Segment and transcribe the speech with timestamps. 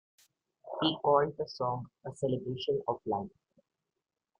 [0.81, 3.29] He called the song a celebration of life.